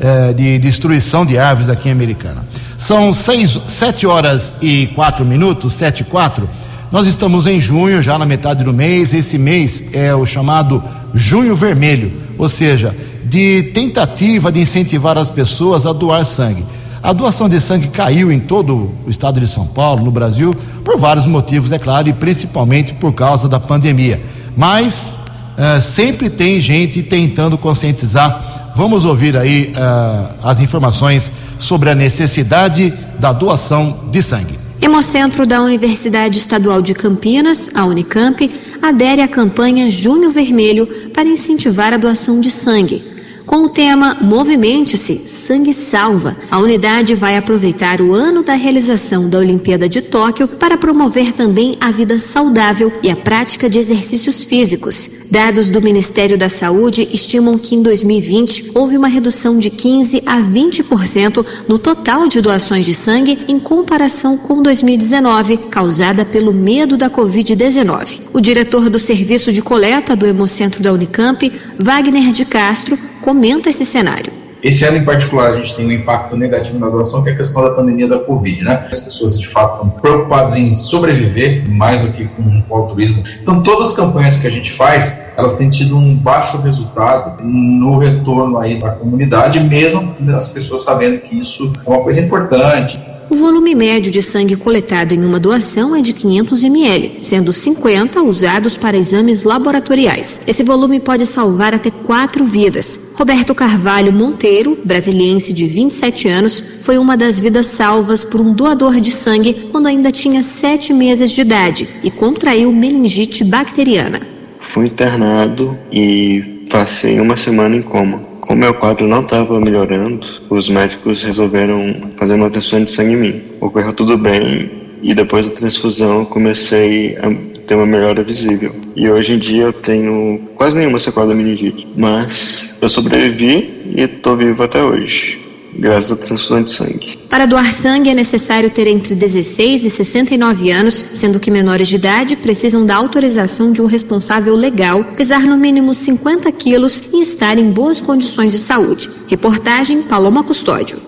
[0.00, 2.44] eh, de destruição de árvores aqui em Americana.
[2.76, 6.50] São seis, sete horas e quatro minutos, sete e quatro.
[6.90, 9.14] Nós estamos em junho, já na metade do mês.
[9.14, 10.82] Esse mês é o chamado
[11.14, 12.92] Junho Vermelho, ou seja,
[13.24, 16.64] de tentativa de incentivar as pessoas a doar sangue.
[17.02, 20.96] A doação de sangue caiu em todo o estado de São Paulo, no Brasil, por
[20.96, 24.20] vários motivos, é claro, e principalmente por causa da pandemia.
[24.56, 25.18] Mas
[25.58, 28.72] uh, sempre tem gente tentando conscientizar.
[28.76, 34.56] Vamos ouvir aí uh, as informações sobre a necessidade da doação de sangue.
[34.80, 38.48] Hemocentro da Universidade Estadual de Campinas, a Unicamp,
[38.80, 43.11] adere à campanha Junho Vermelho para incentivar a doação de sangue.
[43.46, 49.38] Com o tema Movimente-se, Sangue Salva, a unidade vai aproveitar o ano da realização da
[49.38, 55.21] Olimpíada de Tóquio para promover também a vida saudável e a prática de exercícios físicos.
[55.32, 60.42] Dados do Ministério da Saúde estimam que em 2020 houve uma redução de 15 a
[60.42, 67.08] 20% no total de doações de sangue em comparação com 2019, causada pelo medo da
[67.08, 68.18] Covid-19.
[68.30, 73.86] O diretor do Serviço de Coleta do Hemocentro da Unicamp, Wagner de Castro, comenta esse
[73.86, 74.41] cenário.
[74.62, 77.36] Esse ano em particular a gente tem um impacto negativo na doação, que é a
[77.36, 78.86] questão da pandemia da Covid, né?
[78.92, 83.24] As pessoas de fato estão preocupadas em sobreviver mais do que com o altruísmo.
[83.42, 87.98] Então todas as campanhas que a gente faz, elas têm tido um baixo resultado no
[87.98, 93.00] retorno aí da comunidade, mesmo as pessoas sabendo que isso é uma coisa importante.
[93.32, 98.20] O volume médio de sangue coletado em uma doação é de 500 ml, sendo 50
[98.20, 100.42] usados para exames laboratoriais.
[100.46, 103.12] Esse volume pode salvar até quatro vidas.
[103.14, 109.00] Roberto Carvalho Monteiro, brasiliense de 27 anos, foi uma das vidas salvas por um doador
[109.00, 114.20] de sangue quando ainda tinha sete meses de idade e contraiu meningite bacteriana.
[114.60, 118.31] Fui internado e passei uma semana em coma.
[118.42, 123.16] Como meu quadro não estava melhorando, os médicos resolveram fazer uma transfusão de sangue em
[123.16, 123.42] mim.
[123.60, 124.68] Ocorreu tudo bem
[125.00, 127.32] e depois da transfusão comecei a
[127.66, 128.74] ter uma melhora visível.
[128.96, 134.00] E hoje em dia eu tenho quase nenhuma sequela da meningite, mas eu sobrevivi e
[134.02, 135.41] estou vivo até hoje.
[135.78, 137.18] Graças à transfusão de sangue.
[137.28, 141.96] Para doar sangue é necessário ter entre 16 e 69 anos, sendo que menores de
[141.96, 147.56] idade precisam da autorização de um responsável legal, pesar no mínimo 50 quilos e estar
[147.56, 149.08] em boas condições de saúde.
[149.28, 150.98] Reportagem Paloma Custódio.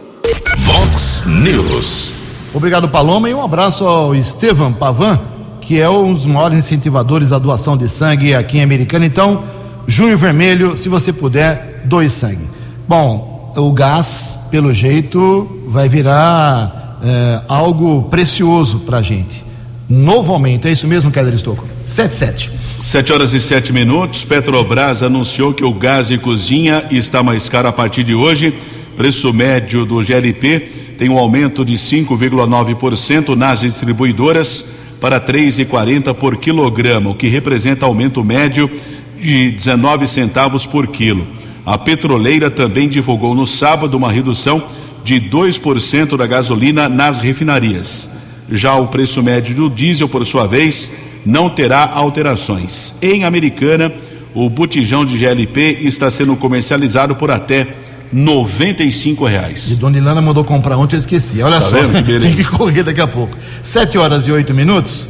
[0.61, 2.13] Vox News.
[2.55, 5.21] Obrigado, Paloma, e um abraço ao Estevam Pavan,
[5.61, 9.05] que é um dos maiores incentivadores da doação de sangue aqui em Americana.
[9.05, 9.43] Então,
[9.87, 12.49] Junho Vermelho, se você puder, doe sangue.
[12.89, 19.45] Bom, o gás, pelo jeito, vai virar é, algo precioso para a gente.
[19.89, 21.67] Novo aumento, é isso mesmo, Keller Estocco?
[21.87, 22.51] 77.
[22.81, 24.25] 7 horas e 7 minutos.
[24.25, 28.55] Petrobras anunciou que o gás de cozinha está mais caro a partir de hoje.
[28.97, 30.61] Preço médio do GLP
[30.97, 34.65] tem um aumento de 5,9% nas distribuidoras
[35.01, 38.71] para 3,40 por quilograma, o que representa aumento médio
[39.21, 41.27] de 19 centavos por quilo.
[41.65, 44.63] A petroleira também divulgou no sábado uma redução
[45.03, 48.11] de 2% da gasolina nas refinarias.
[48.51, 50.93] Já o preço médio do diesel, por sua vez,
[51.25, 52.95] não terá alterações.
[53.01, 53.93] Em Americana,
[54.35, 57.67] o botijão de GLP está sendo comercializado por até
[58.13, 59.71] 95 reais.
[59.71, 61.43] E Dona Ilana mandou comprar ontem, eu esqueci.
[61.43, 63.37] Olha tá só, que tem que correr daqui a pouco.
[63.63, 65.09] Sete horas e oito minutos.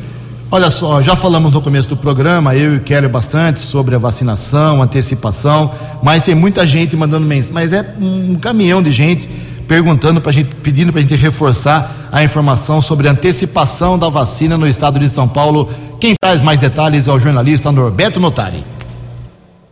[0.50, 3.98] Olha só, já falamos no começo do programa, eu e o Kelly bastante sobre a
[3.98, 5.70] vacinação, antecipação,
[6.02, 9.28] mas tem muita gente mandando mensagem, mas é um caminhão de gente
[9.66, 14.56] perguntando para gente, pedindo para a gente reforçar a informação sobre a antecipação da vacina
[14.56, 15.68] no estado de São Paulo.
[15.98, 18.73] Quem traz mais detalhes é o jornalista Norberto Notari.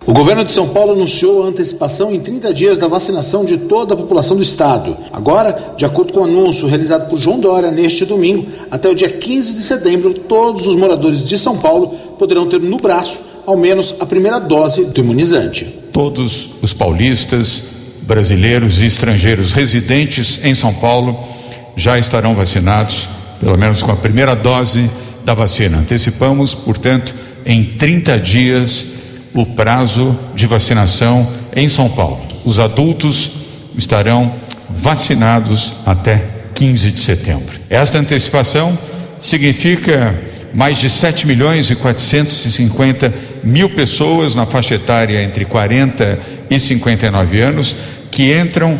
[0.05, 3.95] O governo de São Paulo anunciou a antecipação em 30 dias da vacinação de toda
[3.95, 4.97] a população do estado.
[5.13, 9.09] Agora, de acordo com o anúncio realizado por João Dória neste domingo, até o dia
[9.09, 13.95] 15 de setembro, todos os moradores de São Paulo poderão ter no braço ao menos
[14.01, 15.65] a primeira dose do imunizante.
[15.93, 17.63] Todos os paulistas,
[18.03, 21.17] brasileiros e estrangeiros residentes em São Paulo
[21.77, 24.91] já estarão vacinados, pelo menos com a primeira dose
[25.25, 25.79] da vacina.
[25.79, 27.15] Antecipamos, portanto,
[27.47, 28.87] em 30 dias
[29.35, 32.21] o prazo de vacinação em São Paulo.
[32.45, 33.33] Os adultos
[33.77, 34.35] estarão
[34.69, 36.25] vacinados até
[36.55, 37.61] 15 de setembro.
[37.69, 38.77] Esta antecipação
[39.21, 40.15] significa
[40.53, 43.13] mais de 7 milhões e 450
[43.43, 46.19] mil pessoas na faixa etária entre 40
[46.51, 47.77] e 59 anos
[48.11, 48.79] que entram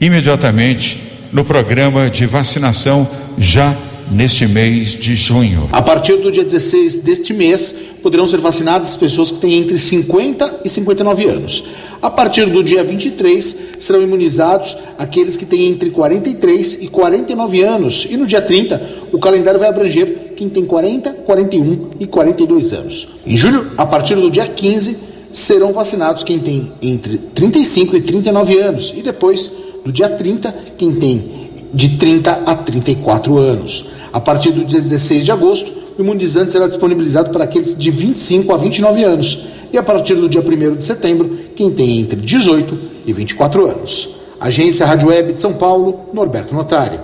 [0.00, 3.74] imediatamente no programa de vacinação já
[4.10, 5.68] neste mês de junho.
[5.72, 9.76] A partir do dia 16 deste mês, poderão ser vacinadas as pessoas que têm entre
[9.76, 11.64] 50 e 59 anos.
[12.00, 18.06] A partir do dia 23, serão imunizados aqueles que têm entre 43 e 49 anos.
[18.08, 18.80] E no dia 30,
[19.12, 23.08] o calendário vai abranger quem tem 40, 41 e 42 anos.
[23.26, 24.96] Em julho, a partir do dia 15,
[25.32, 28.94] serão vacinados quem tem entre 35 e 39 anos.
[28.96, 29.50] E depois,
[29.84, 33.86] do dia 30, quem tem de 30 a 34 anos.
[34.12, 38.52] A partir do dia 16 de agosto, o imunizante será disponibilizado para aqueles de 25
[38.52, 39.46] a 29 anos.
[39.72, 44.16] E a partir do dia 1 de setembro, quem tem entre 18 e 24 anos.
[44.40, 47.00] Agência Rádio Web de São Paulo, Norberto Notário.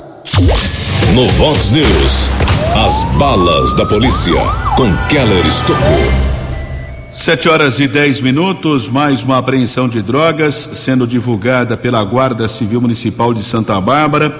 [1.14, 2.28] No Vox News,
[2.74, 4.32] as balas da polícia
[4.76, 6.34] com Keller Estocou.
[7.10, 12.80] Sete horas e dez minutos, mais uma apreensão de drogas sendo divulgada pela Guarda Civil
[12.80, 14.36] Municipal de Santa Bárbara,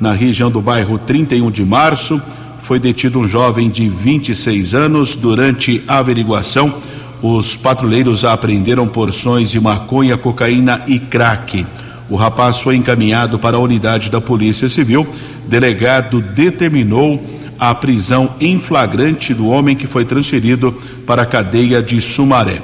[0.00, 2.20] na região do bairro 31 de março
[2.62, 5.16] foi detido um jovem de 26 anos.
[5.16, 6.74] Durante a averiguação,
[7.22, 11.66] os patrulheiros apreenderam porções de maconha, cocaína e crack.
[12.10, 15.06] O rapaz foi encaminhado para a unidade da Polícia Civil.
[15.46, 17.22] Delegado determinou
[17.58, 20.70] a prisão em flagrante do homem que foi transferido
[21.06, 22.60] para a cadeia de Sumaré.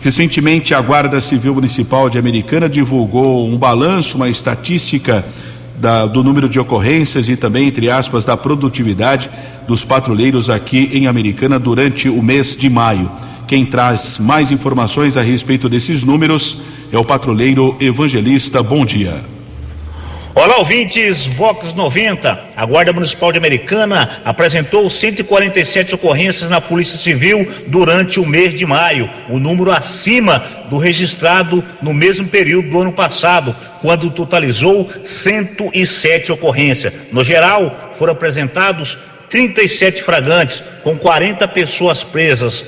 [0.00, 5.24] Recentemente, a Guarda Civil Municipal de Americana divulgou um balanço, uma estatística
[5.80, 9.30] da, do número de ocorrências e também, entre aspas, da produtividade
[9.66, 13.10] dos patrulheiros aqui em Americana durante o mês de maio.
[13.46, 16.58] Quem traz mais informações a respeito desses números
[16.92, 18.62] é o patrulheiro evangelista.
[18.62, 19.37] Bom dia.
[20.40, 22.44] Olá, ouvintes Vox 90.
[22.56, 28.64] A Guarda Municipal de Americana apresentou 147 ocorrências na Polícia Civil durante o mês de
[28.64, 30.38] maio, o número acima
[30.70, 36.92] do registrado no mesmo período do ano passado, quando totalizou 107 ocorrências.
[37.10, 38.96] No geral, foram apresentados
[39.28, 42.64] 37 fragantes, com 40 pessoas presas.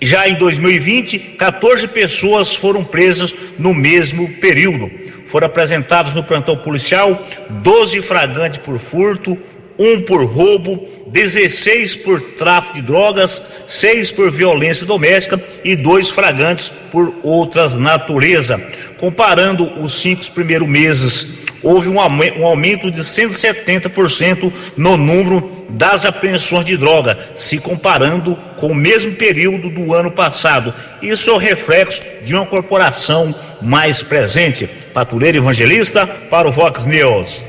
[0.00, 5.01] Já em 2020, 14 pessoas foram presas no mesmo período
[5.32, 7.18] foram apresentados no plantão policial
[7.48, 9.36] 12 flagrantes por furto,
[9.78, 16.70] um por roubo, 16 por tráfico de drogas, 6 por violência doméstica e dois flagrantes
[16.90, 18.62] por outras natureza.
[18.98, 26.76] Comparando os cinco primeiros meses houve um aumento de 170% no número das apreensões de
[26.76, 30.72] droga, se comparando com o mesmo período do ano passado.
[31.00, 34.68] Isso é o reflexo de uma corporação mais presente.
[34.92, 37.42] Patrulheiro Evangelista para o Vox News.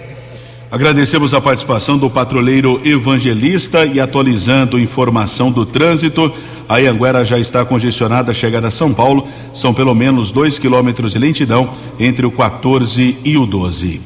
[0.71, 6.33] Agradecemos a participação do patrulheiro evangelista e atualizando informação do trânsito.
[6.67, 9.27] A Anguera já está congestionada a chegada a São Paulo.
[9.53, 14.01] São pelo menos dois quilômetros de lentidão entre o 14 e o 12.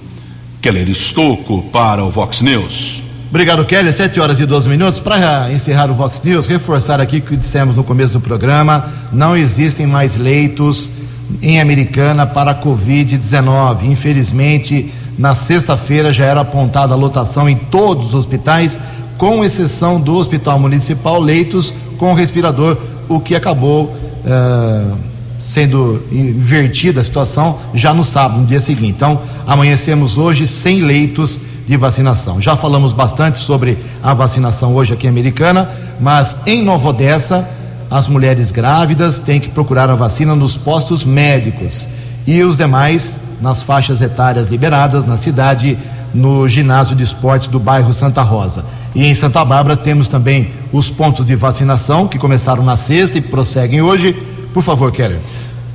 [0.62, 3.04] Keller Estocco para o Vox News.
[3.30, 3.92] Obrigado, Kelly.
[3.92, 5.00] Sete horas e 12 minutos.
[5.00, 9.36] Para encerrar o Vox News, reforçar aqui o que dissemos no começo do programa: não
[9.36, 10.90] existem mais leitos
[11.42, 13.84] em Americana para Covid-19.
[13.84, 18.80] Infelizmente, na sexta-feira já era apontada a lotação em todos os hospitais,
[19.18, 22.78] com exceção do Hospital Municipal, leitos com respirador,
[23.10, 24.98] o que acabou uh,
[25.40, 28.94] sendo invertida a situação já no sábado, no dia seguinte.
[28.96, 32.40] Então, amanhecemos hoje sem leitos de vacinação.
[32.40, 35.70] Já falamos bastante sobre a vacinação hoje aqui Americana,
[36.00, 37.48] mas em Nova Odessa,
[37.90, 41.88] as mulheres grávidas têm que procurar a vacina nos postos médicos
[42.26, 45.78] e os demais nas faixas etárias liberadas na cidade,
[46.14, 48.66] no ginásio de esportes do bairro Santa Rosa.
[48.98, 53.22] E em Santa Bárbara temos também os pontos de vacinação que começaram na sexta e
[53.22, 54.12] prosseguem hoje.
[54.52, 55.20] Por favor, Keller.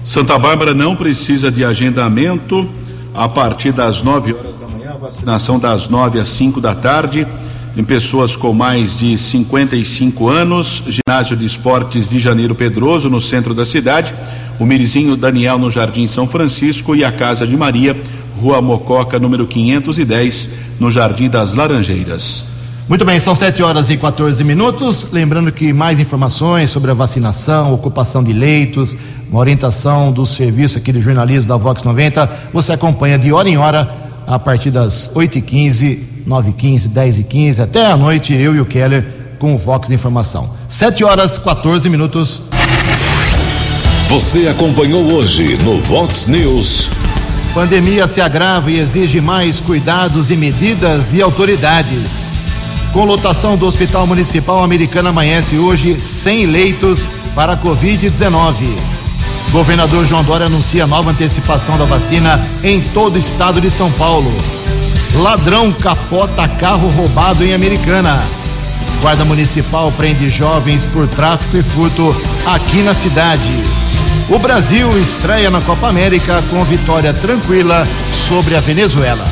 [0.04, 2.68] Santa Bárbara não precisa de agendamento.
[3.14, 7.24] A partir das 9 horas da manhã, vacinação das 9 às 5 da tarde
[7.76, 13.54] em pessoas com mais de 55 anos, ginásio de esportes de Janeiro Pedroso, no centro
[13.54, 14.12] da cidade,
[14.58, 17.96] o Mirizinho Daniel no Jardim São Francisco e a Casa de Maria,
[18.36, 20.48] Rua Mococa, número 510,
[20.80, 22.51] no Jardim das Laranjeiras.
[22.88, 25.08] Muito bem, são 7 horas e 14 minutos.
[25.12, 28.96] Lembrando que mais informações sobre a vacinação, ocupação de leitos,
[29.30, 33.56] uma orientação do serviço aqui do jornalismo da Vox 90, você acompanha de hora em
[33.56, 33.88] hora
[34.26, 39.04] a partir das 8h15 9h15, 10h15, até a noite, eu e o Keller
[39.38, 40.50] com o Vox Informação.
[40.68, 42.42] 7 horas 14 minutos.
[44.08, 46.88] Você acompanhou hoje no Vox News.
[47.54, 52.21] Pandemia se agrava e exige mais cuidados e medidas de autoridades.
[52.92, 58.66] Com lotação do Hospital Municipal Americano amanhece hoje 100 leitos para Covid-19.
[59.50, 64.30] Governador João Dória anuncia nova antecipação da vacina em todo o estado de São Paulo.
[65.14, 68.22] Ladrão capota carro roubado em Americana.
[69.00, 72.14] Guarda Municipal prende jovens por tráfico e furto
[72.44, 73.50] aqui na cidade.
[74.28, 77.88] O Brasil estreia na Copa América com vitória tranquila
[78.28, 79.31] sobre a Venezuela.